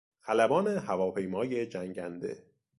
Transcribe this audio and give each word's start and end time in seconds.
خلبان 0.19 0.67
هواپیمای 0.67 1.65
جنگنده 1.65 2.43